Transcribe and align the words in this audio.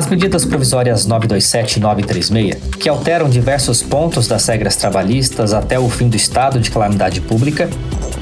As 0.00 0.06
medidas 0.06 0.46
provisórias 0.46 1.04
927 1.04 1.76
e 1.76 1.80
936, 1.80 2.56
que 2.78 2.88
alteram 2.88 3.28
diversos 3.28 3.82
pontos 3.82 4.26
das 4.26 4.46
regras 4.46 4.74
trabalhistas 4.74 5.52
até 5.52 5.78
o 5.78 5.90
fim 5.90 6.08
do 6.08 6.16
estado 6.16 6.58
de 6.58 6.70
calamidade 6.70 7.20
pública, 7.20 7.68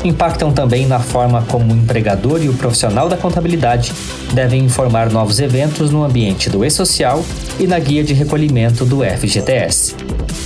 impactam 0.03 0.53
também 0.53 0.89
na 0.89 0.99
forma 0.99 1.41
como 1.43 1.73
o 1.73 1.77
empregador 1.77 2.43
e 2.43 2.49
o 2.49 2.55
profissional 2.55 3.09
da 3.09 3.17
contabilidade 3.17 3.93
devem 4.35 4.65
informar 4.65 5.09
novos 5.09 5.39
eventos 5.39 5.93
no 5.93 6.03
ambiente 6.03 6.51
do 6.51 6.65
e-social 6.65 7.25
e 7.61 7.67
na 7.69 7.79
guia 7.79 8.03
de 8.03 8.13
recolhimento 8.13 8.85
do 8.85 9.05
FGTS. 9.05 9.95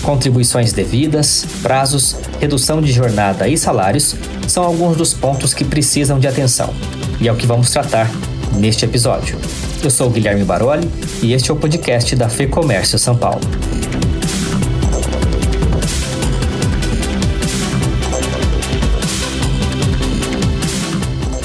Contribuições 0.02 0.74
devidas, 0.74 1.46
prazos, 1.62 2.14
redução 2.40 2.82
de 2.82 2.92
jornada 2.92 3.48
e 3.48 3.56
salários 3.56 4.14
são 4.46 4.64
alguns 4.64 4.98
dos 4.98 5.14
pontos 5.14 5.54
que 5.54 5.64
precisam 5.64 6.18
de 6.18 6.28
atenção, 6.28 6.74
e 7.18 7.26
é 7.26 7.32
o 7.32 7.36
que 7.36 7.46
vamos 7.46 7.70
tratar 7.70 8.10
neste 8.54 8.84
episódio. 8.84 9.38
Eu 9.82 9.90
sou 9.90 10.06
o 10.06 10.10
Guilherme 10.10 10.44
Baroli 10.44 10.88
e 11.20 11.32
este 11.32 11.50
é 11.50 11.54
o 11.54 11.56
podcast 11.56 12.14
da 12.14 12.28
Fê 12.28 12.46
Comércio 12.46 12.96
São 13.00 13.16
Paulo. 13.16 13.40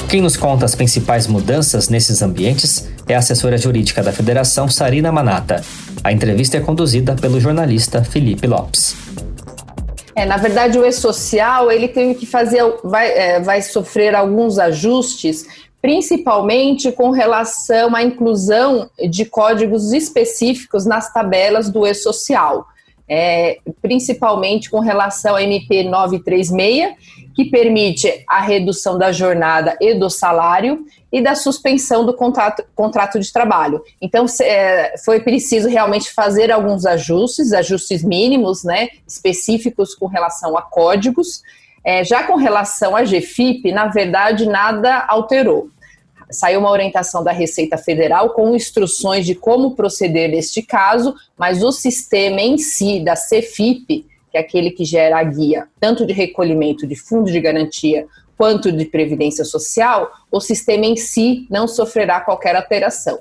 Quem 0.08 0.22
nos 0.22 0.36
conta 0.36 0.64
as 0.64 0.76
principais 0.76 1.26
mudanças 1.26 1.88
nesses 1.88 2.22
ambientes 2.22 2.88
é 3.08 3.16
a 3.16 3.18
assessora 3.18 3.58
jurídica 3.58 4.04
da 4.04 4.12
Federação, 4.12 4.68
Sarina 4.68 5.10
Manata. 5.10 5.60
A 6.04 6.12
entrevista 6.12 6.56
é 6.56 6.60
conduzida 6.60 7.16
pelo 7.16 7.40
jornalista 7.40 8.04
Felipe 8.04 8.46
Lopes. 8.46 8.94
É, 10.14 10.24
na 10.24 10.36
verdade, 10.36 10.78
o 10.78 10.86
e-social 10.86 11.70
ele 11.70 11.88
tem 11.88 12.14
que 12.14 12.26
fazer, 12.26 12.62
vai, 12.84 13.08
é, 13.08 13.40
vai 13.40 13.62
sofrer 13.62 14.14
alguns 14.14 14.58
ajustes, 14.58 15.46
principalmente 15.80 16.90
com 16.92 17.10
relação 17.10 17.94
à 17.94 18.02
inclusão 18.02 18.90
de 19.10 19.24
códigos 19.24 19.92
específicos 19.92 20.84
nas 20.84 21.12
tabelas 21.12 21.70
do 21.70 21.86
e-social. 21.86 22.66
É, 23.10 23.60
principalmente 23.80 24.68
com 24.68 24.80
relação 24.80 25.32
ao 25.32 25.40
MP 25.40 25.82
936 25.82 26.94
que 27.38 27.44
permite 27.44 28.24
a 28.28 28.42
redução 28.42 28.98
da 28.98 29.12
jornada 29.12 29.78
e 29.80 29.94
do 29.94 30.10
salário 30.10 30.84
e 31.12 31.22
da 31.22 31.36
suspensão 31.36 32.04
do 32.04 32.12
contrato, 32.12 32.64
contrato 32.74 33.20
de 33.20 33.32
trabalho. 33.32 33.80
Então, 34.02 34.26
é, 34.42 34.98
foi 35.04 35.20
preciso 35.20 35.68
realmente 35.68 36.12
fazer 36.12 36.50
alguns 36.50 36.84
ajustes, 36.84 37.52
ajustes 37.52 38.02
mínimos, 38.02 38.64
né, 38.64 38.88
específicos 39.06 39.94
com 39.94 40.06
relação 40.06 40.58
a 40.58 40.62
códigos. 40.62 41.42
É, 41.84 42.04
já 42.04 42.24
com 42.24 42.36
relação 42.36 42.94
à 42.94 43.02
GFIP, 43.02 43.72
na 43.72 43.86
verdade, 43.86 44.46
nada 44.46 45.04
alterou. 45.08 45.68
Saiu 46.30 46.60
uma 46.60 46.70
orientação 46.70 47.24
da 47.24 47.32
Receita 47.32 47.78
Federal 47.78 48.30
com 48.30 48.54
instruções 48.54 49.24
de 49.24 49.34
como 49.34 49.74
proceder 49.74 50.30
neste 50.30 50.62
caso, 50.62 51.14
mas 51.38 51.62
o 51.62 51.72
sistema 51.72 52.40
em 52.40 52.58
si, 52.58 53.00
da 53.00 53.14
CFIP, 53.14 54.04
que 54.30 54.36
é 54.36 54.40
aquele 54.40 54.70
que 54.70 54.84
gera 54.84 55.18
a 55.18 55.24
guia 55.24 55.66
tanto 55.80 56.04
de 56.04 56.12
recolhimento 56.12 56.86
de 56.86 56.96
fundo 56.96 57.30
de 57.30 57.40
garantia 57.40 58.06
quanto 58.36 58.70
de 58.70 58.84
previdência 58.84 59.44
social, 59.44 60.12
o 60.30 60.40
sistema 60.40 60.84
em 60.84 60.96
si 60.96 61.46
não 61.50 61.66
sofrerá 61.66 62.20
qualquer 62.20 62.54
alteração. 62.54 63.20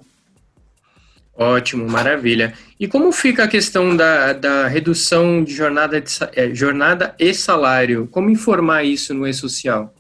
Ótimo, 1.38 1.88
maravilha. 1.88 2.54
E 2.80 2.88
como 2.88 3.12
fica 3.12 3.44
a 3.44 3.48
questão 3.48 3.96
da, 3.96 4.34
da 4.34 4.68
redução 4.68 5.44
de 5.44 5.54
jornada, 5.54 6.02
de, 6.02 6.12
é, 6.36 6.54
jornada 6.54 7.14
e 7.20 7.32
salário? 7.32 8.08
Como 8.12 8.30
informar 8.30 8.84
isso 8.84 9.14
no 9.14 9.28
e-social? 9.28 9.94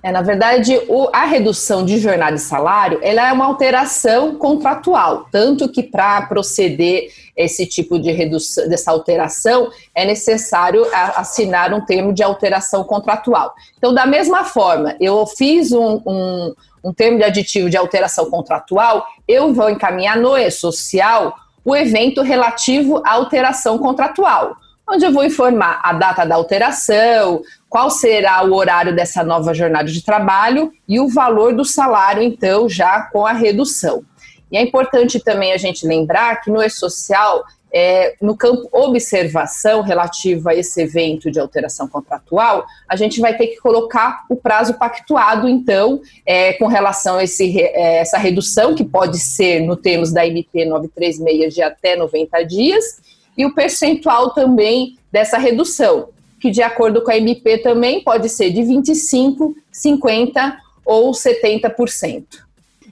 É, 0.00 0.12
na 0.12 0.22
verdade, 0.22 0.80
o, 0.88 1.08
a 1.12 1.24
redução 1.24 1.84
de 1.84 1.98
jornada 1.98 2.36
e 2.36 2.38
salário 2.38 3.00
ela 3.02 3.28
é 3.28 3.32
uma 3.32 3.46
alteração 3.46 4.36
contratual, 4.36 5.26
tanto 5.32 5.68
que 5.68 5.82
para 5.82 6.22
proceder 6.22 7.10
esse 7.36 7.66
tipo 7.66 7.98
de 7.98 8.12
redução, 8.12 8.68
dessa 8.68 8.92
alteração, 8.92 9.70
é 9.94 10.04
necessário 10.04 10.86
assinar 11.16 11.74
um 11.74 11.80
termo 11.80 12.12
de 12.12 12.22
alteração 12.22 12.84
contratual. 12.84 13.54
Então, 13.76 13.92
da 13.92 14.06
mesma 14.06 14.44
forma, 14.44 14.96
eu 15.00 15.26
fiz 15.26 15.72
um, 15.72 16.00
um, 16.06 16.54
um 16.82 16.92
termo 16.92 17.18
de 17.18 17.24
aditivo 17.24 17.68
de 17.70 17.76
alteração 17.76 18.30
contratual, 18.30 19.06
eu 19.26 19.52
vou 19.52 19.70
encaminhar 19.70 20.16
no 20.16 20.36
e-social 20.36 21.34
o 21.64 21.74
evento 21.76 22.22
relativo 22.22 23.02
à 23.04 23.12
alteração 23.12 23.78
contratual 23.78 24.56
onde 24.90 25.04
eu 25.04 25.12
vou 25.12 25.24
informar 25.24 25.80
a 25.82 25.92
data 25.92 26.24
da 26.24 26.34
alteração, 26.34 27.42
qual 27.68 27.90
será 27.90 28.42
o 28.44 28.54
horário 28.54 28.94
dessa 28.96 29.22
nova 29.22 29.52
jornada 29.52 29.88
de 29.88 30.02
trabalho 30.02 30.72
e 30.88 30.98
o 30.98 31.08
valor 31.08 31.54
do 31.54 31.64
salário, 31.64 32.22
então, 32.22 32.68
já 32.68 33.02
com 33.02 33.26
a 33.26 33.32
redução. 33.32 34.02
E 34.50 34.56
é 34.56 34.62
importante 34.62 35.20
também 35.20 35.52
a 35.52 35.58
gente 35.58 35.86
lembrar 35.86 36.40
que 36.40 36.50
no 36.50 36.62
E-Social, 36.62 37.44
é, 37.72 38.14
no 38.20 38.36
campo 38.36 38.68
observação 38.72 39.82
relativo 39.82 40.48
a 40.48 40.54
esse 40.54 40.80
evento 40.82 41.30
de 41.30 41.38
alteração 41.38 41.86
contratual, 41.86 42.66
a 42.88 42.96
gente 42.96 43.20
vai 43.20 43.36
ter 43.36 43.48
que 43.48 43.56
colocar 43.56 44.24
o 44.28 44.36
prazo 44.36 44.74
pactuado, 44.74 45.48
então, 45.48 46.00
é, 46.24 46.54
com 46.54 46.66
relação 46.66 47.16
a 47.16 47.24
esse, 47.24 47.60
é, 47.60 47.98
essa 47.98 48.18
redução, 48.18 48.74
que 48.74 48.84
pode 48.84 49.18
ser, 49.18 49.60
no 49.60 49.76
termos 49.76 50.12
da 50.12 50.26
MP 50.26 50.64
936, 50.64 51.54
de 51.54 51.62
até 51.62 51.96
90 51.96 52.42
dias, 52.44 53.00
e 53.36 53.44
o 53.44 53.54
percentual 53.54 54.30
também 54.30 54.98
dessa 55.12 55.38
redução, 55.38 56.08
que 56.40 56.50
de 56.50 56.62
acordo 56.62 57.02
com 57.02 57.10
a 57.10 57.16
MP 57.16 57.58
também 57.58 58.02
pode 58.02 58.28
ser 58.28 58.50
de 58.50 58.62
25%, 58.62 59.54
50% 59.72 60.56
ou 60.84 61.12
70%. 61.12 62.47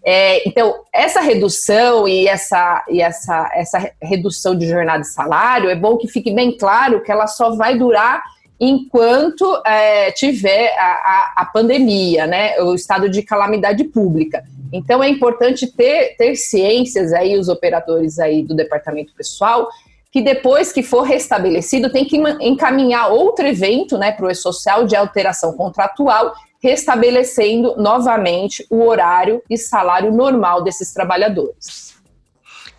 É, 0.08 0.48
então, 0.48 0.84
essa 0.92 1.20
redução 1.20 2.06
e, 2.06 2.28
essa, 2.28 2.84
e 2.88 3.02
essa, 3.02 3.50
essa 3.52 3.90
redução 4.00 4.54
de 4.54 4.68
jornada 4.68 5.00
de 5.00 5.08
salário, 5.08 5.68
é 5.68 5.74
bom 5.74 5.96
que 5.96 6.06
fique 6.06 6.32
bem 6.32 6.56
claro 6.56 7.02
que 7.02 7.10
ela 7.10 7.26
só 7.26 7.56
vai 7.56 7.76
durar 7.76 8.22
enquanto 8.60 9.60
é, 9.66 10.12
tiver 10.12 10.72
a, 10.78 10.84
a, 10.84 11.32
a, 11.38 11.44
pandemia, 11.46 12.24
né, 12.24 12.56
o 12.60 12.72
estado 12.72 13.08
de 13.08 13.20
calamidade 13.20 13.82
pública. 13.82 14.44
Então, 14.72 15.02
é 15.02 15.08
importante 15.08 15.66
ter, 15.66 16.14
ter 16.16 16.36
ciências 16.36 17.12
aí, 17.12 17.36
os 17.36 17.48
operadores 17.48 18.20
aí 18.20 18.44
do 18.44 18.54
departamento 18.54 19.12
pessoal, 19.12 19.68
que 20.12 20.22
depois 20.22 20.72
que 20.72 20.84
for 20.84 21.02
restabelecido 21.02 21.90
tem 21.90 22.04
que 22.04 22.16
encaminhar 22.40 23.10
outro 23.10 23.44
evento 23.44 23.98
né, 23.98 24.12
para 24.12 24.26
o 24.26 24.30
E-Social 24.30 24.86
de 24.86 24.94
alteração 24.94 25.52
contratual, 25.54 26.32
restabelecendo 26.66 27.76
novamente 27.76 28.66
o 28.68 28.84
horário 28.84 29.40
e 29.48 29.56
salário 29.56 30.10
normal 30.10 30.64
desses 30.64 30.92
trabalhadores. 30.92 31.94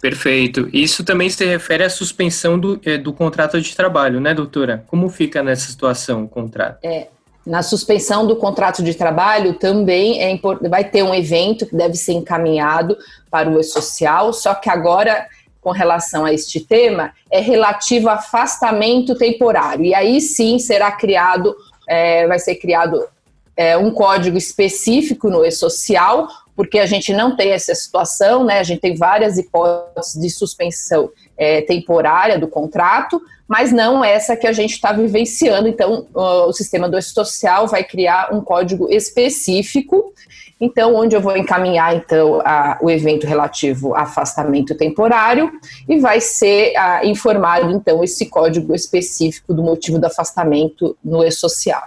Perfeito. 0.01 0.69
Isso 0.73 1.05
também 1.05 1.29
se 1.29 1.45
refere 1.45 1.85
à 1.85 1.89
suspensão 1.89 2.59
do, 2.59 2.79
eh, 2.85 2.97
do 2.97 3.13
contrato 3.13 3.59
de 3.61 3.73
trabalho, 3.75 4.19
né, 4.19 4.33
doutora? 4.33 4.83
Como 4.87 5.09
fica 5.09 5.41
nessa 5.41 5.71
situação 5.71 6.25
o 6.25 6.27
contrato? 6.27 6.83
É, 6.83 7.07
na 7.45 7.63
suspensão 7.63 8.27
do 8.27 8.35
contrato 8.35 8.83
de 8.83 8.93
trabalho 8.93 9.53
também 9.53 10.21
é 10.21 10.37
vai 10.69 10.83
ter 10.83 11.01
um 11.01 11.15
evento 11.15 11.65
que 11.65 11.75
deve 11.75 11.95
ser 11.95 12.11
encaminhado 12.11 12.97
para 13.31 13.49
o 13.49 13.57
E-Social, 13.57 14.33
só 14.33 14.53
que 14.53 14.69
agora 14.69 15.27
com 15.61 15.71
relação 15.71 16.25
a 16.25 16.33
este 16.33 16.59
tema 16.59 17.13
é 17.31 17.39
relativo 17.39 18.09
a 18.09 18.15
afastamento 18.15 19.15
temporário. 19.15 19.85
E 19.85 19.95
aí 19.95 20.19
sim 20.19 20.59
será 20.59 20.91
criado, 20.91 21.55
é, 21.87 22.27
vai 22.27 22.37
ser 22.37 22.55
criado 22.55 23.07
é, 23.57 23.75
um 23.75 23.91
código 23.91 24.37
específico 24.37 25.29
no 25.29 25.43
e-social, 25.43 26.27
porque 26.55 26.79
a 26.79 26.85
gente 26.85 27.11
não 27.11 27.35
tem 27.35 27.51
essa 27.51 27.75
situação, 27.75 28.45
né? 28.45 28.59
A 28.59 28.63
gente 28.63 28.79
tem 28.79 28.95
várias 28.95 29.37
hipóteses 29.37 30.21
de 30.21 30.29
suspensão 30.29 31.09
é, 31.35 31.61
temporária 31.61 32.39
do 32.39 32.47
contrato, 32.47 33.21
mas 33.47 33.71
não 33.71 34.03
essa 34.03 34.37
que 34.37 34.47
a 34.47 34.53
gente 34.53 34.73
está 34.73 34.91
vivenciando. 34.91 35.67
Então, 35.67 36.07
o 36.13 36.53
sistema 36.53 36.87
do 36.87 36.97
e-social 36.97 37.67
vai 37.67 37.83
criar 37.83 38.33
um 38.33 38.41
código 38.41 38.87
específico 38.91 40.13
então, 40.59 40.95
onde 40.95 41.15
eu 41.15 41.21
vou 41.21 41.37
encaminhar 41.37 41.95
então 41.95 42.41
a, 42.43 42.77
o 42.81 42.89
evento 42.89 43.27
relativo 43.27 43.93
a 43.93 44.01
afastamento 44.01 44.75
temporário 44.75 45.51
e 45.87 45.99
vai 45.99 46.19
ser 46.19 46.75
a, 46.75 47.05
informado 47.05 47.71
então 47.71 48.03
esse 48.03 48.25
código 48.25 48.73
específico 48.73 49.53
do 49.53 49.61
motivo 49.61 49.99
do 49.99 50.05
afastamento 50.05 50.97
no 51.03 51.23
e-social. 51.23 51.83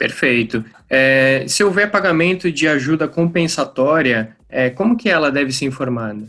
Perfeito. 0.00 0.64
É, 0.88 1.44
se 1.46 1.62
houver 1.62 1.90
pagamento 1.90 2.50
de 2.50 2.66
ajuda 2.66 3.06
compensatória, 3.06 4.34
é, 4.48 4.70
como 4.70 4.96
que 4.96 5.10
ela 5.10 5.30
deve 5.30 5.52
ser 5.52 5.66
informada? 5.66 6.22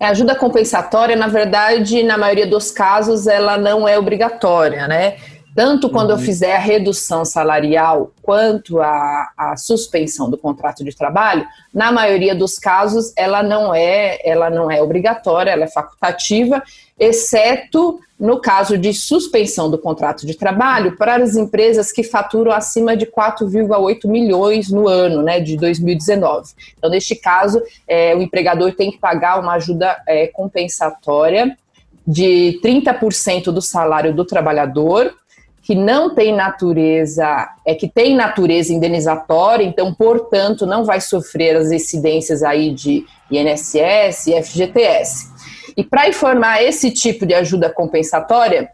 A 0.00 0.06
é, 0.06 0.08
ajuda 0.08 0.34
compensatória, 0.34 1.14
na 1.14 1.28
verdade, 1.28 2.02
na 2.02 2.18
maioria 2.18 2.48
dos 2.48 2.72
casos, 2.72 3.28
ela 3.28 3.56
não 3.56 3.86
é 3.86 3.96
obrigatória, 3.96 4.88
né? 4.88 5.18
Tanto 5.54 5.88
quando 5.88 6.10
uhum. 6.10 6.16
eu 6.16 6.18
fizer 6.18 6.56
a 6.56 6.58
redução 6.58 7.24
salarial 7.24 8.10
quanto 8.22 8.80
a, 8.80 9.28
a 9.36 9.56
suspensão 9.56 10.28
do 10.28 10.36
contrato 10.36 10.84
de 10.84 10.94
trabalho, 10.96 11.46
na 11.72 11.92
maioria 11.92 12.34
dos 12.34 12.58
casos 12.58 13.12
ela 13.16 13.40
não 13.40 13.72
é, 13.72 14.18
ela 14.24 14.50
não 14.50 14.68
é 14.68 14.82
obrigatória, 14.82 15.52
ela 15.52 15.64
é 15.64 15.68
facultativa, 15.68 16.60
exceto 16.98 18.00
no 18.18 18.40
caso 18.40 18.76
de 18.76 18.92
suspensão 18.92 19.70
do 19.70 19.78
contrato 19.78 20.26
de 20.26 20.36
trabalho 20.36 20.96
para 20.96 21.16
as 21.16 21.36
empresas 21.36 21.92
que 21.92 22.02
faturam 22.02 22.50
acima 22.50 22.96
de 22.96 23.06
4,8 23.06 24.08
milhões 24.08 24.70
no 24.70 24.88
ano 24.88 25.22
né, 25.22 25.38
de 25.38 25.56
2019. 25.56 26.50
Então, 26.76 26.90
neste 26.90 27.14
caso, 27.14 27.62
é, 27.86 28.16
o 28.16 28.20
empregador 28.20 28.74
tem 28.74 28.90
que 28.90 28.98
pagar 28.98 29.40
uma 29.40 29.54
ajuda 29.54 29.96
é, 30.06 30.26
compensatória 30.26 31.56
de 32.04 32.58
30% 32.64 33.52
do 33.52 33.62
salário 33.62 34.12
do 34.12 34.24
trabalhador 34.24 35.14
que 35.62 35.74
não 35.74 36.14
tem 36.14 36.34
natureza, 36.34 37.46
é 37.66 37.74
que 37.74 37.86
tem 37.86 38.16
natureza 38.16 38.72
indenizatória, 38.72 39.62
então, 39.62 39.92
portanto, 39.92 40.64
não 40.64 40.82
vai 40.82 40.98
sofrer 40.98 41.56
as 41.56 41.70
incidências 41.70 42.42
aí 42.42 42.70
de 42.70 43.04
INSS 43.30 44.28
e 44.28 44.42
FGTS. 44.42 45.37
E 45.78 45.84
para 45.84 46.08
informar 46.08 46.60
esse 46.60 46.90
tipo 46.90 47.24
de 47.24 47.34
ajuda 47.34 47.70
compensatória, 47.70 48.68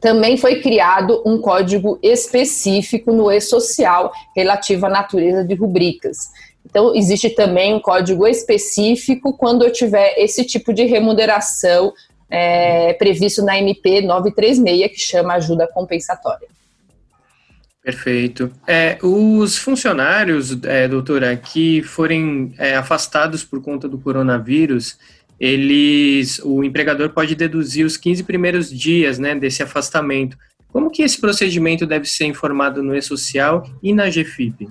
também 0.00 0.36
foi 0.36 0.60
criado 0.60 1.20
um 1.26 1.40
código 1.40 1.98
específico 2.00 3.10
no 3.12 3.32
e-social 3.32 4.12
relativo 4.34 4.86
à 4.86 4.88
natureza 4.88 5.44
de 5.44 5.56
rubricas. 5.56 6.28
Então, 6.64 6.94
existe 6.94 7.30
também 7.30 7.74
um 7.74 7.80
código 7.80 8.28
específico 8.28 9.36
quando 9.36 9.64
eu 9.64 9.72
tiver 9.72 10.14
esse 10.18 10.44
tipo 10.44 10.72
de 10.72 10.84
remuneração 10.84 11.92
é, 12.30 12.92
previsto 12.92 13.44
na 13.44 13.58
MP 13.58 14.00
936, 14.00 14.92
que 14.92 15.00
chama 15.00 15.34
ajuda 15.34 15.66
compensatória. 15.66 16.46
Perfeito. 17.82 18.52
É, 18.68 18.98
os 19.02 19.56
funcionários, 19.56 20.56
é, 20.62 20.86
doutora, 20.86 21.34
que 21.34 21.82
forem 21.82 22.54
é, 22.56 22.76
afastados 22.76 23.42
por 23.42 23.60
conta 23.60 23.88
do 23.88 23.98
coronavírus, 23.98 24.96
eles, 25.40 26.38
o 26.44 26.62
empregador 26.62 27.10
pode 27.10 27.34
deduzir 27.34 27.86
os 27.86 27.96
15 27.96 28.22
primeiros 28.24 28.70
dias 28.70 29.18
né, 29.18 29.34
desse 29.34 29.62
afastamento. 29.62 30.36
Como 30.70 30.90
que 30.90 31.02
esse 31.02 31.18
procedimento 31.18 31.86
deve 31.86 32.06
ser 32.06 32.26
informado 32.26 32.82
no 32.82 32.94
E-Social 32.94 33.66
e 33.82 33.94
na 33.94 34.08
GFIP? 34.10 34.68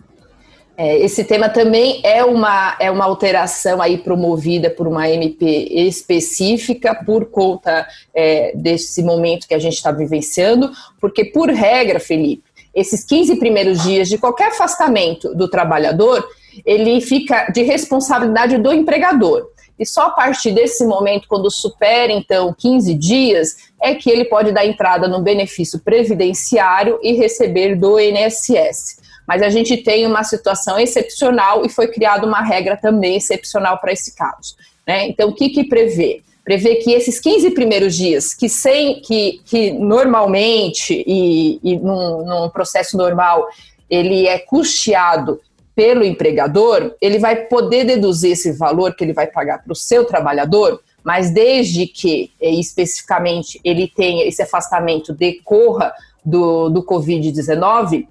É, 0.77 0.97
esse 0.99 1.25
tema 1.25 1.49
também 1.49 1.99
é 2.05 2.23
uma, 2.23 2.77
é 2.79 2.89
uma 2.89 3.03
alteração 3.03 3.81
aí 3.81 3.97
promovida 3.97 4.69
por 4.69 4.87
uma 4.87 5.09
MP 5.09 5.45
específica 5.73 6.95
por 6.95 7.25
conta 7.25 7.85
é, 8.15 8.53
desse 8.55 9.03
momento 9.03 9.45
que 9.45 9.53
a 9.53 9.59
gente 9.59 9.73
está 9.73 9.91
vivenciando, 9.91 10.71
porque 11.01 11.25
por 11.25 11.49
regra, 11.49 11.99
Felipe, 11.99 12.43
esses 12.73 13.03
15 13.03 13.35
primeiros 13.37 13.83
dias 13.83 14.07
de 14.07 14.17
qualquer 14.17 14.49
afastamento 14.49 15.35
do 15.35 15.49
trabalhador, 15.49 16.25
ele 16.65 17.01
fica 17.01 17.47
de 17.47 17.61
responsabilidade 17.61 18.57
do 18.57 18.71
empregador. 18.71 19.49
E 19.79 19.85
só 19.85 20.07
a 20.07 20.09
partir 20.09 20.51
desse 20.51 20.85
momento, 20.85 21.27
quando 21.27 21.49
supera, 21.49 22.11
então, 22.11 22.53
15 22.53 22.93
dias, 22.95 23.55
é 23.81 23.95
que 23.95 24.09
ele 24.09 24.25
pode 24.25 24.51
dar 24.51 24.65
entrada 24.65 25.07
no 25.07 25.21
benefício 25.21 25.79
previdenciário 25.79 26.99
e 27.01 27.13
receber 27.13 27.75
do 27.75 27.99
INSS 27.99 28.99
mas 29.29 29.43
a 29.43 29.49
gente 29.51 29.77
tem 29.77 30.07
uma 30.07 30.23
situação 30.23 30.79
excepcional 30.79 31.63
e 31.63 31.69
foi 31.69 31.87
criada 31.87 32.25
uma 32.25 32.41
regra 32.41 32.75
também 32.75 33.15
excepcional 33.15 33.77
para 33.77 33.93
esse 33.93 34.15
caso. 34.15 34.55
Né? 34.87 35.07
Então, 35.07 35.29
o 35.29 35.35
que, 35.35 35.49
que 35.49 35.65
prevê? 35.65 36.23
Prevê 36.43 36.77
que 36.77 36.93
esses 36.93 37.19
15 37.19 37.51
primeiros 37.51 37.95
dias, 37.95 38.33
que, 38.33 38.49
sem, 38.49 38.99
que, 39.01 39.39
que 39.45 39.69
normalmente 39.69 41.03
e, 41.05 41.59
e 41.63 41.77
num, 41.77 42.25
num 42.25 42.49
processo 42.49 42.97
normal 42.97 43.47
ele 43.87 44.25
é 44.25 44.39
custeado 44.39 45.39
pelo 45.79 46.03
empregador, 46.03 46.93
ele 46.99 47.19
vai 47.19 47.37
poder 47.45 47.85
deduzir 47.85 48.33
esse 48.33 48.51
valor 48.51 48.93
que 48.93 49.01
ele 49.01 49.13
vai 49.13 49.27
pagar 49.27 49.63
para 49.63 49.71
o 49.71 49.75
seu 49.75 50.03
trabalhador, 50.03 50.81
mas 51.01 51.31
desde 51.31 51.87
que 51.87 52.31
eh, 52.41 52.51
especificamente 52.51 53.61
ele 53.63 53.87
tenha 53.87 54.27
esse 54.27 54.41
afastamento 54.41 55.13
decorra 55.13 55.93
do, 56.25 56.67
do 56.67 56.83
Covid-19, 56.83 58.05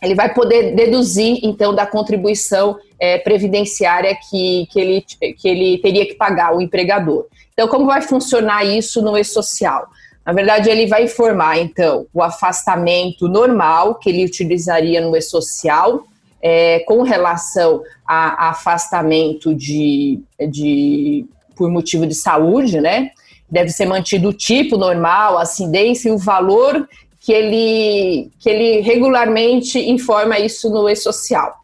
ele 0.00 0.14
vai 0.14 0.32
poder 0.32 0.74
deduzir, 0.74 1.40
então, 1.42 1.74
da 1.74 1.84
contribuição 1.84 2.78
é, 2.98 3.18
previdenciária 3.18 4.16
que, 4.30 4.66
que, 4.72 4.80
ele, 4.80 5.04
que 5.38 5.46
ele 5.46 5.78
teria 5.82 6.06
que 6.06 6.14
pagar, 6.14 6.56
o 6.56 6.62
empregador. 6.62 7.26
Então, 7.52 7.68
como 7.68 7.84
vai 7.84 8.00
funcionar 8.00 8.64
isso 8.64 9.02
no 9.02 9.18
e-social? 9.18 9.86
Na 10.24 10.32
verdade, 10.32 10.70
ele 10.70 10.86
vai 10.86 11.04
informar, 11.04 11.58
então, 11.58 12.06
o 12.14 12.22
afastamento 12.22 13.28
normal 13.28 13.96
que 13.96 14.08
ele 14.08 14.24
utilizaria 14.24 15.02
no 15.02 15.14
e-social, 15.14 16.04
é, 16.42 16.80
com 16.80 17.02
relação 17.02 17.82
a, 18.06 18.46
a 18.46 18.50
afastamento 18.50 19.54
de, 19.54 20.20
de, 20.50 21.24
por 21.56 21.70
motivo 21.70 22.06
de 22.06 22.14
saúde, 22.14 22.80
né? 22.80 23.10
Deve 23.48 23.70
ser 23.70 23.86
mantido 23.86 24.30
o 24.30 24.32
tipo 24.32 24.76
normal, 24.76 25.38
a 25.38 25.42
acidência 25.42 26.08
e 26.08 26.12
o 26.12 26.18
valor 26.18 26.88
que 27.20 27.32
ele, 27.32 28.30
que 28.40 28.50
ele 28.50 28.80
regularmente 28.80 29.78
informa 29.78 30.38
isso 30.40 30.68
no 30.68 30.88
e-social. 30.88 31.54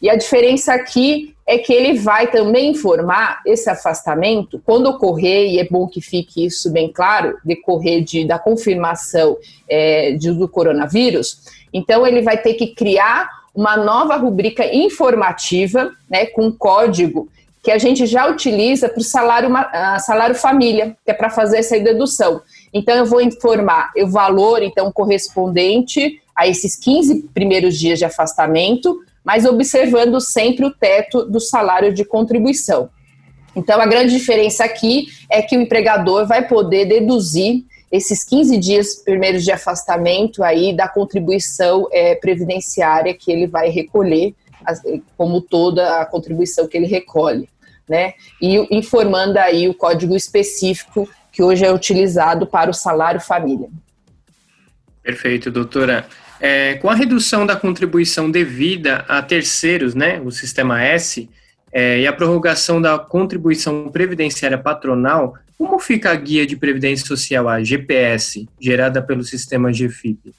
E 0.00 0.08
a 0.08 0.14
diferença 0.14 0.72
aqui 0.72 1.34
é 1.44 1.58
que 1.58 1.72
ele 1.72 1.98
vai 1.98 2.30
também 2.30 2.70
informar 2.70 3.40
esse 3.44 3.68
afastamento 3.68 4.62
quando 4.64 4.86
ocorrer, 4.86 5.50
e 5.50 5.58
é 5.58 5.64
bom 5.64 5.88
que 5.88 6.00
fique 6.00 6.44
isso 6.44 6.70
bem 6.70 6.92
claro, 6.92 7.36
decorrer 7.42 8.04
de, 8.04 8.26
da 8.26 8.38
confirmação 8.38 9.36
é, 9.68 10.12
de, 10.12 10.30
do 10.30 10.46
coronavírus. 10.46 11.40
Então, 11.72 12.06
ele 12.06 12.20
vai 12.20 12.36
ter 12.36 12.54
que 12.54 12.68
criar 12.68 13.28
uma 13.58 13.76
nova 13.76 14.14
rubrica 14.14 14.72
informativa, 14.72 15.90
né, 16.08 16.26
com 16.26 16.52
código 16.52 17.28
que 17.60 17.72
a 17.72 17.76
gente 17.76 18.06
já 18.06 18.28
utiliza 18.28 18.88
para 18.88 19.00
o 19.00 19.02
salário, 19.02 19.50
salário 19.98 20.36
família, 20.36 20.96
que 21.04 21.10
é 21.10 21.12
para 21.12 21.28
fazer 21.28 21.58
essa 21.58 21.78
dedução. 21.80 22.40
Então, 22.72 22.94
eu 22.94 23.04
vou 23.04 23.20
informar 23.20 23.90
o 23.96 24.06
valor, 24.06 24.62
então, 24.62 24.92
correspondente 24.92 26.22
a 26.36 26.46
esses 26.46 26.76
15 26.76 27.30
primeiros 27.34 27.76
dias 27.76 27.98
de 27.98 28.04
afastamento, 28.04 29.00
mas 29.24 29.44
observando 29.44 30.20
sempre 30.20 30.64
o 30.64 30.70
teto 30.70 31.24
do 31.24 31.40
salário 31.40 31.92
de 31.92 32.04
contribuição. 32.04 32.88
Então, 33.56 33.80
a 33.80 33.86
grande 33.86 34.16
diferença 34.16 34.62
aqui 34.62 35.08
é 35.28 35.42
que 35.42 35.56
o 35.56 35.60
empregador 35.60 36.28
vai 36.28 36.46
poder 36.46 36.84
deduzir 36.84 37.64
esses 37.90 38.24
15 38.24 38.58
dias 38.58 38.94
primeiros 38.96 39.44
de 39.44 39.50
afastamento 39.50 40.42
aí 40.42 40.76
da 40.76 40.88
contribuição 40.88 41.88
é, 41.90 42.14
previdenciária 42.14 43.14
que 43.14 43.32
ele 43.32 43.46
vai 43.46 43.70
recolher, 43.70 44.34
como 45.16 45.40
toda 45.40 46.00
a 46.00 46.06
contribuição 46.06 46.68
que 46.68 46.76
ele 46.76 46.86
recolhe, 46.86 47.48
né? 47.88 48.12
E 48.40 48.56
informando 48.76 49.38
aí 49.38 49.68
o 49.68 49.74
código 49.74 50.14
específico 50.14 51.08
que 51.32 51.42
hoje 51.42 51.64
é 51.64 51.72
utilizado 51.72 52.46
para 52.46 52.70
o 52.70 52.74
salário 52.74 53.20
família. 53.20 53.68
Perfeito, 55.02 55.50
doutora. 55.50 56.06
É, 56.40 56.74
com 56.74 56.90
a 56.90 56.94
redução 56.94 57.46
da 57.46 57.56
contribuição 57.56 58.30
devida 58.30 59.04
a 59.08 59.22
terceiros, 59.22 59.94
né, 59.94 60.20
o 60.20 60.30
sistema 60.30 60.82
S, 60.82 61.28
é, 61.72 62.00
e 62.00 62.06
a 62.06 62.12
prorrogação 62.12 62.80
da 62.80 62.98
contribuição 62.98 63.88
previdenciária 63.88 64.58
patronal, 64.58 65.34
como 65.56 65.78
fica 65.78 66.10
a 66.10 66.14
guia 66.14 66.46
de 66.46 66.56
previdência 66.56 67.06
social, 67.06 67.48
a 67.48 67.62
GPS, 67.62 68.48
gerada 68.60 69.02
pelo 69.02 69.24
sistema 69.24 69.72
GFIP? 69.72 70.32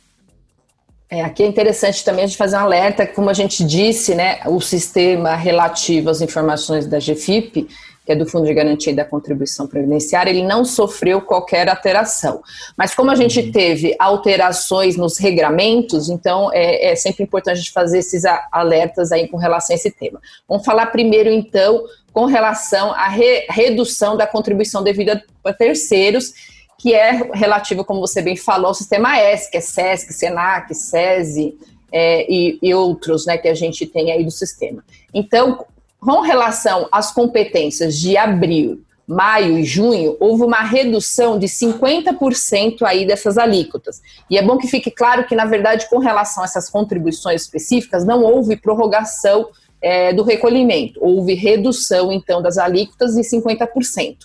É, 1.12 1.24
aqui 1.24 1.42
é 1.42 1.48
interessante 1.48 2.06
também 2.06 2.24
a 2.24 2.28
gente 2.28 2.38
fazer 2.38 2.56
um 2.56 2.60
alerta, 2.60 3.06
como 3.08 3.30
a 3.32 3.34
gente 3.34 3.64
disse, 3.64 4.14
né, 4.14 4.42
o 4.46 4.62
sistema 4.62 5.36
relativo 5.36 6.10
às 6.10 6.22
informações 6.22 6.86
da 6.86 7.00
GFIP, 7.00 7.68
que 8.10 8.14
é 8.14 8.16
do 8.16 8.26
Fundo 8.26 8.48
de 8.48 8.54
Garantia 8.56 8.92
da 8.92 9.06
Contribuição 9.06 9.68
Previdenciária, 9.68 10.32
ele 10.32 10.42
não 10.42 10.66
sofreu 10.66 11.22
qualquer 11.22 11.70
alteração. 11.70 12.42
Mas 12.76 12.96
como 12.96 13.12
a 13.12 13.16
gente 13.16 13.40
uhum. 13.40 13.52
teve 13.52 13.96
alterações 14.00 14.98
nos 14.98 15.20
regramentos, 15.20 16.10
então 16.10 16.50
é, 16.52 16.90
é 16.90 16.96
sempre 16.96 17.24
importante 17.24 17.54
a 17.54 17.58
gente 17.58 17.72
fazer 17.72 18.00
esses 18.00 18.24
alertas 18.52 19.12
aí 19.12 19.28
com 19.28 19.38
relação 19.38 19.76
a 19.76 19.78
esse 19.78 19.92
tema. 19.92 20.20
Vamos 20.48 20.66
falar 20.66 20.88
primeiro, 20.88 21.30
então, 21.30 21.84
com 22.12 22.26
relação 22.26 22.92
à 22.94 23.10
re 23.10 23.46
redução 23.48 24.18
da 24.18 24.26
contribuição 24.26 24.82
devida 24.82 25.24
a 25.44 25.54
terceiros, 25.54 26.34
que 26.80 26.96
é 26.96 27.12
relativo, 27.32 27.86
como 27.86 28.00
você 28.00 28.24
bem 28.24 28.36
falou, 28.36 28.70
ao 28.70 28.74
sistema 28.74 29.20
S, 29.20 29.52
que 29.52 29.58
é 29.58 29.62
SESC, 29.62 30.14
SENAC, 30.14 30.74
SESI, 30.74 31.56
é, 31.92 32.26
e, 32.28 32.58
e, 32.60 32.74
outros 32.74 33.28
né, 33.28 33.38
que 33.38 33.48
a 33.48 33.54
gente 33.54 33.86
tem 33.86 34.12
aí 34.12 34.24
do 34.24 34.32
sistema. 34.32 34.84
Então, 35.14 35.64
com 36.00 36.22
relação 36.22 36.88
às 36.92 37.12
competências 37.12 37.98
de 37.98 38.16
abril, 38.16 38.82
maio 39.08 39.58
e 39.58 39.64
junho, 39.64 40.16
houve 40.20 40.44
uma 40.44 40.62
redução 40.62 41.40
de 41.40 41.48
50% 41.48 42.84
aí 42.84 43.06
dessas 43.08 43.38
alíquotas. 43.38 44.02
E 44.30 44.38
é 44.38 44.42
bom 44.42 44.58
que 44.58 44.68
fique 44.68 44.92
claro 44.92 45.26
que, 45.26 45.36
na 45.36 45.46
verdade, 45.46 45.90
com 45.90 45.98
relação 45.98 46.44
a 46.44 46.46
essas 46.46 46.70
contribuições 46.70 47.42
específicas, 47.42 48.06
não 48.06 48.24
houve 48.24 48.56
prorrogação 48.56 49.50
é, 49.82 50.14
do 50.14 50.24
recolhimento, 50.24 51.00
houve 51.04 51.34
redução, 51.34 52.12
então, 52.12 52.42
das 52.42 52.58
alíquotas 52.58 53.16
de 53.16 53.22
50%. 53.22 54.18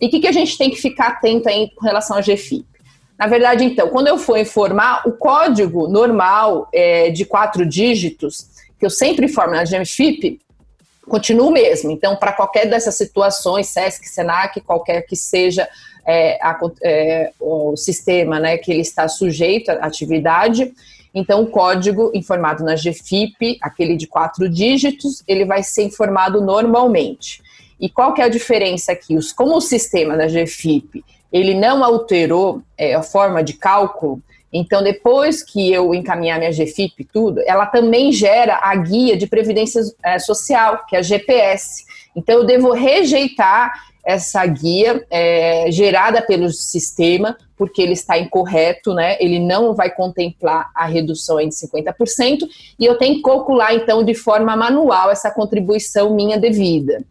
E 0.00 0.06
o 0.06 0.10
que, 0.10 0.20
que 0.20 0.28
a 0.28 0.32
gente 0.32 0.56
tem 0.56 0.70
que 0.70 0.76
ficar 0.76 1.08
atento 1.08 1.48
aí 1.48 1.70
com 1.74 1.84
relação 1.84 2.16
à 2.16 2.20
GFIP? 2.20 2.64
Na 3.18 3.26
verdade, 3.26 3.64
então, 3.64 3.88
quando 3.88 4.06
eu 4.06 4.16
for 4.16 4.38
informar, 4.38 5.02
o 5.06 5.12
código 5.12 5.86
normal 5.86 6.66
é, 6.72 7.10
de 7.10 7.26
quatro 7.26 7.66
dígitos, 7.66 8.46
que 8.78 8.86
eu 8.86 8.88
sempre 8.88 9.26
informo 9.26 9.54
na 9.54 9.64
GMFIP, 9.64 10.40
continua 11.10 11.48
o 11.48 11.50
mesmo. 11.50 11.90
Então, 11.90 12.16
para 12.16 12.32
qualquer 12.32 12.66
dessas 12.66 12.94
situações, 12.94 13.68
SESC, 13.68 14.08
SENAC, 14.08 14.60
qualquer 14.62 15.02
que 15.02 15.14
seja 15.14 15.68
é, 16.06 16.38
a, 16.40 16.58
é, 16.82 17.32
o 17.38 17.76
sistema 17.76 18.40
né, 18.40 18.56
que 18.56 18.70
ele 18.70 18.80
está 18.80 19.06
sujeito 19.08 19.70
à 19.70 19.74
atividade, 19.86 20.72
então 21.14 21.42
o 21.42 21.46
código 21.48 22.10
informado 22.14 22.64
na 22.64 22.74
GFIP, 22.74 23.58
aquele 23.60 23.96
de 23.96 24.06
quatro 24.06 24.48
dígitos, 24.48 25.22
ele 25.26 25.44
vai 25.44 25.62
ser 25.62 25.82
informado 25.82 26.40
normalmente. 26.40 27.42
E 27.78 27.90
qual 27.90 28.14
que 28.14 28.22
é 28.22 28.24
a 28.24 28.28
diferença 28.28 28.92
aqui? 28.92 29.14
Como 29.34 29.56
o 29.56 29.60
sistema 29.60 30.16
da 30.16 30.26
GFIP 30.26 31.04
ele 31.32 31.54
não 31.54 31.84
alterou 31.84 32.62
é, 32.76 32.94
a 32.94 33.02
forma 33.02 33.42
de 33.42 33.52
cálculo, 33.52 34.20
então, 34.52 34.82
depois 34.82 35.42
que 35.42 35.72
eu 35.72 35.94
encaminhar 35.94 36.38
minha 36.38 36.50
GFIP 36.50 36.94
e 36.98 37.04
tudo, 37.04 37.40
ela 37.46 37.66
também 37.66 38.10
gera 38.10 38.58
a 38.62 38.74
guia 38.74 39.16
de 39.16 39.26
previdência 39.26 39.80
é, 40.04 40.18
social, 40.18 40.84
que 40.88 40.96
é 40.96 40.98
a 40.98 41.02
GPS. 41.02 41.84
Então, 42.16 42.36
eu 42.36 42.44
devo 42.44 42.72
rejeitar 42.72 43.72
essa 44.04 44.44
guia 44.46 45.06
é, 45.10 45.70
gerada 45.70 46.20
pelo 46.22 46.48
sistema, 46.48 47.36
porque 47.56 47.80
ele 47.80 47.92
está 47.92 48.18
incorreto, 48.18 48.94
né? 48.94 49.16
Ele 49.20 49.38
não 49.38 49.74
vai 49.74 49.90
contemplar 49.90 50.70
a 50.74 50.86
redução 50.86 51.38
em 51.38 51.50
50%, 51.50 52.48
e 52.78 52.84
eu 52.84 52.96
tenho 52.98 53.16
que 53.16 53.22
calcular, 53.22 53.74
então, 53.74 54.02
de 54.02 54.14
forma 54.14 54.56
manual 54.56 55.10
essa 55.10 55.30
contribuição 55.30 56.14
minha 56.14 56.38
devida. 56.38 57.04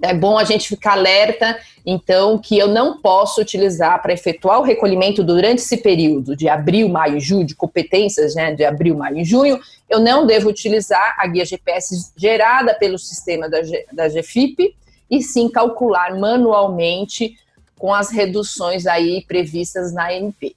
É 0.00 0.14
bom 0.14 0.38
a 0.38 0.44
gente 0.44 0.68
ficar 0.68 0.92
alerta, 0.92 1.58
então, 1.84 2.38
que 2.38 2.56
eu 2.56 2.68
não 2.68 2.98
posso 2.98 3.40
utilizar 3.40 4.00
para 4.00 4.12
efetuar 4.12 4.60
o 4.60 4.62
recolhimento 4.62 5.24
durante 5.24 5.58
esse 5.58 5.78
período 5.78 6.36
de 6.36 6.48
abril, 6.48 6.88
maio, 6.88 7.18
junho, 7.18 7.44
de 7.44 7.54
competências, 7.54 8.34
né, 8.34 8.54
de 8.54 8.64
abril, 8.64 8.96
maio 8.96 9.18
e 9.18 9.24
junho, 9.24 9.58
eu 9.88 9.98
não 9.98 10.26
devo 10.26 10.48
utilizar 10.48 11.16
a 11.18 11.26
guia 11.26 11.44
GPS 11.44 12.12
gerada 12.16 12.74
pelo 12.74 12.98
sistema 12.98 13.48
da, 13.48 13.58
da 13.92 14.08
GFIP, 14.08 14.74
e 15.10 15.22
sim 15.22 15.48
calcular 15.48 16.14
manualmente 16.18 17.36
com 17.78 17.94
as 17.94 18.10
reduções 18.10 18.86
aí 18.86 19.24
previstas 19.26 19.92
na 19.92 20.12
MP. 20.12 20.54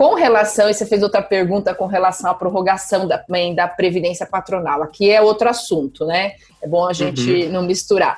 Com 0.00 0.14
relação, 0.14 0.70
e 0.70 0.72
você 0.72 0.86
fez 0.86 1.02
outra 1.02 1.20
pergunta 1.20 1.74
com 1.74 1.84
relação 1.84 2.30
à 2.30 2.34
prorrogação 2.34 3.06
da, 3.06 3.22
da 3.54 3.68
Previdência 3.68 4.24
Patronal, 4.24 4.82
aqui 4.82 5.10
é 5.10 5.20
outro 5.20 5.46
assunto, 5.46 6.06
né? 6.06 6.36
É 6.62 6.66
bom 6.66 6.88
a 6.88 6.94
gente 6.94 7.30
uhum. 7.30 7.52
não 7.52 7.62
misturar. 7.64 8.16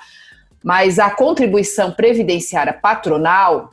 Mas 0.63 1.01
a 1.01 1.11
contribuição 1.11 1.91
previdenciária 1.91 2.73
patronal, 2.73 3.73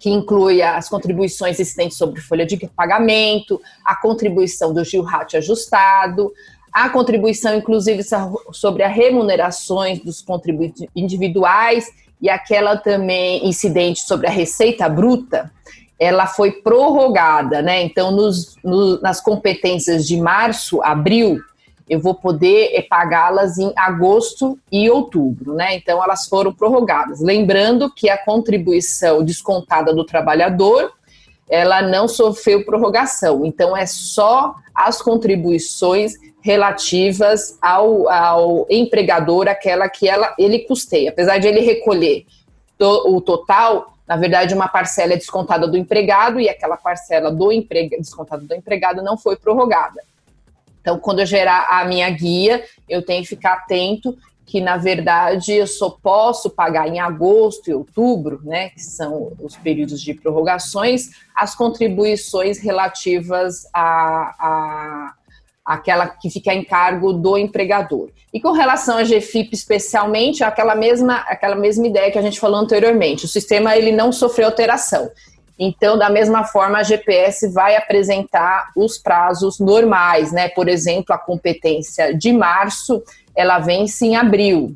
que 0.00 0.10
inclui 0.10 0.62
as 0.62 0.88
contribuições 0.88 1.60
existentes 1.60 1.96
sobre 1.96 2.20
folha 2.20 2.44
de 2.44 2.56
pagamento, 2.74 3.62
a 3.84 3.94
contribuição 3.94 4.74
do 4.74 4.82
GIL-RAT 4.82 5.36
ajustado, 5.36 6.32
a 6.72 6.88
contribuição, 6.88 7.54
inclusive, 7.54 8.02
sobre 8.50 8.82
as 8.82 8.92
remunerações 8.92 10.00
dos 10.00 10.20
contribuintes 10.20 10.88
individuais 10.96 11.86
e 12.20 12.28
aquela 12.28 12.76
também 12.76 13.46
incidente 13.46 14.00
sobre 14.00 14.26
a 14.26 14.30
receita 14.30 14.88
bruta, 14.88 15.52
ela 15.98 16.26
foi 16.26 16.52
prorrogada, 16.52 17.60
né? 17.60 17.82
Então, 17.82 18.10
nos, 18.10 18.56
no, 18.62 19.00
nas 19.00 19.20
competências 19.20 20.06
de 20.06 20.16
março, 20.16 20.80
abril, 20.82 21.40
eu 21.88 21.98
vou 21.98 22.14
poder 22.14 22.70
eh, 22.74 22.82
pagá-las 22.82 23.58
em 23.58 23.72
agosto 23.74 24.58
e 24.70 24.88
outubro, 24.90 25.54
né? 25.54 25.74
Então, 25.74 26.02
elas 26.02 26.26
foram 26.26 26.52
prorrogadas. 26.52 27.20
Lembrando 27.20 27.90
que 27.90 28.08
a 28.08 28.18
contribuição 28.18 29.24
descontada 29.24 29.92
do 29.92 30.04
trabalhador, 30.04 30.92
ela 31.48 31.82
não 31.82 32.06
sofreu 32.06 32.64
prorrogação. 32.64 33.44
Então, 33.44 33.76
é 33.76 33.86
só 33.86 34.54
as 34.74 35.02
contribuições 35.02 36.12
relativas 36.40 37.58
ao, 37.60 38.08
ao 38.08 38.66
empregador, 38.70 39.48
aquela 39.48 39.88
que 39.88 40.08
ela, 40.08 40.34
ele 40.38 40.60
custeia. 40.60 41.10
Apesar 41.10 41.38
de 41.38 41.48
ele 41.48 41.60
recolher 41.60 42.24
to, 42.78 43.04
o 43.06 43.20
total, 43.20 43.97
na 44.08 44.16
verdade, 44.16 44.54
uma 44.54 44.68
parcela 44.68 45.12
é 45.12 45.16
descontada 45.16 45.68
do 45.68 45.76
empregado 45.76 46.40
e 46.40 46.48
aquela 46.48 46.78
parcela 46.78 47.30
do 47.30 47.52
emprega, 47.52 47.98
descontada 47.98 48.42
do 48.42 48.54
empregado 48.54 49.02
não 49.02 49.18
foi 49.18 49.36
prorrogada. 49.36 50.02
Então, 50.80 50.98
quando 50.98 51.20
eu 51.20 51.26
gerar 51.26 51.68
a 51.68 51.84
minha 51.84 52.08
guia, 52.08 52.64
eu 52.88 53.04
tenho 53.04 53.22
que 53.22 53.28
ficar 53.28 53.52
atento 53.52 54.16
que, 54.46 54.62
na 54.62 54.78
verdade, 54.78 55.52
eu 55.52 55.66
só 55.66 55.90
posso 55.90 56.48
pagar 56.48 56.88
em 56.88 56.98
agosto 56.98 57.68
e 57.68 57.74
outubro, 57.74 58.40
né, 58.42 58.70
que 58.70 58.80
são 58.80 59.32
os 59.42 59.54
períodos 59.56 60.00
de 60.00 60.14
prorrogações, 60.14 61.10
as 61.36 61.54
contribuições 61.54 62.58
relativas 62.58 63.68
a, 63.74 64.34
a 64.38 65.14
aquela 65.68 66.08
que 66.08 66.30
fica 66.30 66.54
em 66.54 66.64
cargo 66.64 67.12
do 67.12 67.36
empregador. 67.36 68.08
E 68.32 68.40
com 68.40 68.52
relação 68.52 68.96
à 68.96 69.02
GFIP 69.02 69.50
especialmente, 69.52 70.42
aquela 70.42 70.74
mesma, 70.74 71.16
aquela 71.28 71.54
mesma 71.54 71.86
ideia 71.86 72.10
que 72.10 72.18
a 72.18 72.22
gente 72.22 72.40
falou 72.40 72.58
anteriormente, 72.58 73.26
o 73.26 73.28
sistema 73.28 73.76
ele 73.76 73.92
não 73.92 74.10
sofreu 74.10 74.46
alteração. 74.46 75.10
Então, 75.58 75.98
da 75.98 76.08
mesma 76.08 76.44
forma, 76.44 76.78
a 76.78 76.82
GPS 76.82 77.52
vai 77.52 77.76
apresentar 77.76 78.70
os 78.74 78.96
prazos 78.96 79.58
normais, 79.58 80.32
né? 80.32 80.48
Por 80.48 80.68
exemplo, 80.68 81.14
a 81.14 81.18
competência 81.18 82.16
de 82.16 82.32
março, 82.32 83.02
ela 83.36 83.58
vence 83.58 84.06
em 84.06 84.16
abril, 84.16 84.74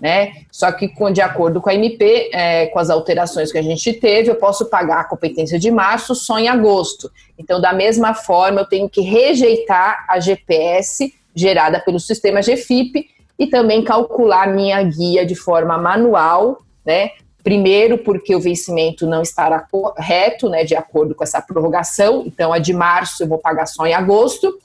né? 0.00 0.32
Só 0.50 0.72
que, 0.72 0.90
de 1.12 1.20
acordo 1.20 1.60
com 1.60 1.68
a 1.68 1.74
MP, 1.74 2.30
é, 2.32 2.66
com 2.66 2.78
as 2.78 2.88
alterações 2.88 3.52
que 3.52 3.58
a 3.58 3.62
gente 3.62 3.92
teve, 3.92 4.30
eu 4.30 4.36
posso 4.36 4.66
pagar 4.66 5.00
a 5.00 5.04
competência 5.04 5.58
de 5.58 5.70
março 5.70 6.14
só 6.14 6.38
em 6.38 6.48
agosto. 6.48 7.10
Então, 7.38 7.60
da 7.60 7.72
mesma 7.72 8.14
forma, 8.14 8.62
eu 8.62 8.66
tenho 8.66 8.88
que 8.88 9.02
rejeitar 9.02 10.06
a 10.08 10.18
GPS 10.18 11.12
gerada 11.34 11.78
pelo 11.80 12.00
sistema 12.00 12.40
GFIP 12.40 13.08
e 13.38 13.46
também 13.46 13.84
calcular 13.84 14.48
minha 14.48 14.82
guia 14.82 15.24
de 15.24 15.34
forma 15.34 15.76
manual, 15.76 16.62
né? 16.84 17.10
Primeiro, 17.42 17.96
porque 17.98 18.34
o 18.34 18.40
vencimento 18.40 19.06
não 19.06 19.22
estará 19.22 19.60
correto, 19.60 20.48
né, 20.50 20.62
de 20.62 20.74
acordo 20.74 21.14
com 21.14 21.24
essa 21.24 21.40
prorrogação. 21.40 22.24
Então, 22.26 22.52
a 22.52 22.58
de 22.58 22.74
março 22.74 23.22
eu 23.22 23.28
vou 23.28 23.38
pagar 23.38 23.64
só 23.64 23.86
em 23.86 23.94
agosto. 23.94 24.58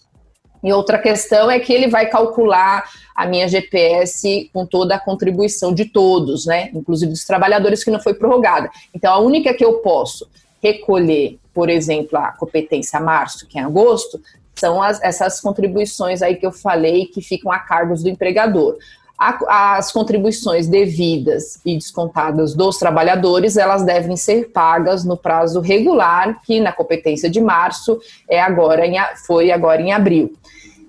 E 0.65 0.73
outra 0.73 0.97
questão 0.97 1.51
é 1.51 1.59
que 1.59 1.71
ele 1.71 1.87
vai 1.87 2.07
calcular 2.07 2.89
a 3.15 3.27
minha 3.27 3.47
GPS 3.47 4.49
com 4.51 4.65
toda 4.65 4.95
a 4.95 4.99
contribuição 4.99 5.71
de 5.71 5.85
todos, 5.85 6.47
né? 6.47 6.71
Inclusive 6.73 7.11
dos 7.11 7.23
trabalhadores 7.23 7.83
que 7.83 7.91
não 7.91 7.99
foi 7.99 8.15
prorrogada. 8.15 8.71
Então, 8.91 9.13
a 9.13 9.19
única 9.19 9.53
que 9.53 9.63
eu 9.63 9.73
posso 9.75 10.27
recolher, 10.63 11.37
por 11.53 11.69
exemplo, 11.69 12.17
a 12.17 12.31
competência 12.31 12.99
março, 12.99 13.45
que 13.47 13.59
é 13.59 13.61
agosto, 13.61 14.19
são 14.55 14.81
as, 14.81 14.99
essas 15.03 15.39
contribuições 15.39 16.23
aí 16.23 16.35
que 16.35 16.47
eu 16.47 16.51
falei 16.51 17.05
que 17.05 17.21
ficam 17.21 17.51
a 17.51 17.59
cargos 17.59 18.01
do 18.01 18.09
empregador. 18.09 18.75
As 19.17 19.93
contribuições 19.93 20.67
devidas 20.67 21.59
e 21.65 21.75
descontadas 21.75 22.53
dos 22.53 22.77
trabalhadores, 22.77 23.55
elas 23.55 23.83
devem 23.83 24.17
ser 24.17 24.49
pagas 24.49 25.05
no 25.05 25.15
prazo 25.15 25.61
regular, 25.61 26.41
que 26.43 26.59
na 26.59 26.73
competência 26.73 27.29
de 27.29 27.39
março 27.39 27.97
é 28.29 28.41
agora 28.41 28.85
em, 28.85 28.97
foi 29.25 29.51
agora 29.51 29.81
em 29.81 29.93
abril. 29.93 30.33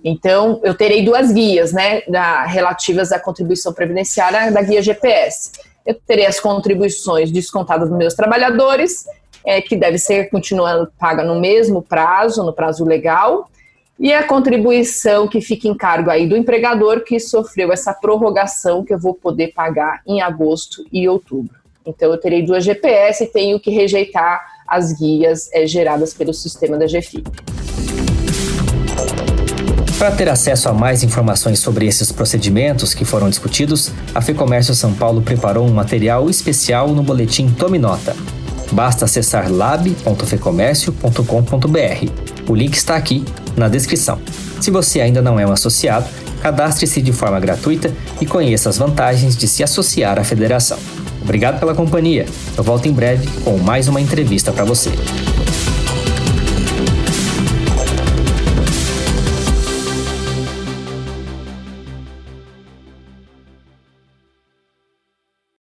Então, 0.04 0.60
eu 0.64 0.74
terei 0.74 1.04
duas 1.04 1.32
guias, 1.32 1.72
né, 1.72 2.02
da, 2.08 2.44
relativas 2.44 3.12
à 3.12 3.18
contribuição 3.18 3.72
previdenciária 3.72 4.50
da 4.50 4.62
guia 4.62 4.82
GPS. 4.82 5.52
Eu 5.84 5.94
terei 6.06 6.26
as 6.26 6.40
contribuições 6.40 7.30
descontadas 7.30 7.88
dos 7.88 7.96
meus 7.96 8.14
trabalhadores, 8.14 9.06
é, 9.44 9.60
que 9.60 9.76
deve 9.76 9.98
ser 9.98 10.30
continuando 10.30 10.90
paga 10.98 11.22
no 11.22 11.40
mesmo 11.40 11.80
prazo, 11.80 12.42
no 12.42 12.52
prazo 12.52 12.84
legal, 12.84 13.48
e 13.98 14.12
a 14.12 14.22
contribuição 14.22 15.26
que 15.26 15.40
fica 15.40 15.66
em 15.66 15.74
cargo 15.74 16.10
aí 16.10 16.28
do 16.28 16.36
empregador 16.36 17.02
que 17.02 17.18
sofreu 17.18 17.72
essa 17.72 17.94
prorrogação 17.94 18.84
que 18.84 18.92
eu 18.92 18.98
vou 18.98 19.14
poder 19.14 19.54
pagar 19.54 20.02
em 20.06 20.20
agosto 20.20 20.84
e 20.92 21.08
outubro. 21.08 21.56
Então, 21.84 22.10
eu 22.10 22.18
terei 22.18 22.42
duas 22.42 22.64
GPS 22.64 23.24
e 23.24 23.26
tenho 23.26 23.58
que 23.58 23.70
rejeitar 23.70 24.44
as 24.66 24.92
guias 24.92 25.48
é, 25.52 25.66
geradas 25.66 26.12
pelo 26.12 26.34
sistema 26.34 26.76
da 26.76 26.86
GFIP. 26.86 27.30
Para 29.96 30.10
ter 30.10 30.28
acesso 30.28 30.68
a 30.68 30.74
mais 30.74 31.02
informações 31.02 31.58
sobre 31.58 31.86
esses 31.86 32.12
procedimentos 32.12 32.92
que 32.92 33.04
foram 33.04 33.30
discutidos, 33.30 33.92
a 34.14 34.20
FEComércio 34.20 34.74
São 34.74 34.92
Paulo 34.92 35.22
preparou 35.22 35.66
um 35.66 35.72
material 35.72 36.28
especial 36.28 36.88
no 36.88 37.02
boletim 37.02 37.50
Tome 37.50 37.78
Nota. 37.78 38.14
Basta 38.72 39.06
acessar 39.06 39.50
lab.fecomércio.com.br. 39.50 42.10
O 42.46 42.54
link 42.54 42.74
está 42.74 42.96
aqui 42.96 43.24
na 43.56 43.68
descrição. 43.68 44.18
Se 44.60 44.70
você 44.70 45.00
ainda 45.00 45.22
não 45.22 45.38
é 45.38 45.46
um 45.46 45.52
associado, 45.52 46.06
cadastre-se 46.42 47.00
de 47.00 47.12
forma 47.12 47.40
gratuita 47.40 47.92
e 48.20 48.26
conheça 48.26 48.68
as 48.68 48.78
vantagens 48.78 49.36
de 49.36 49.48
se 49.48 49.62
associar 49.62 50.18
à 50.18 50.24
federação. 50.24 50.78
Obrigado 51.22 51.58
pela 51.58 51.74
companhia. 51.74 52.26
Eu 52.56 52.62
volto 52.62 52.86
em 52.86 52.92
breve 52.92 53.26
com 53.42 53.58
mais 53.58 53.88
uma 53.88 54.00
entrevista 54.00 54.52
para 54.52 54.64
você. 54.64 54.90